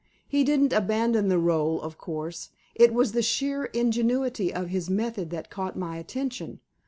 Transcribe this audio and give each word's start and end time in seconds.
He 0.27 0.43
didn't 0.43 0.73
abandon 0.73 1.27
the 1.27 1.37
role, 1.37 1.79
of 1.79 1.99
course. 1.99 2.49
It 2.73 2.91
was 2.91 3.11
the 3.11 3.21
sheer 3.21 3.65
ingenuity 3.65 4.51
of 4.51 4.69
his 4.69 4.89
method 4.89 5.29
that 5.29 5.51
caught 5.51 5.77
my 5.77 5.97
attention. 5.97 6.59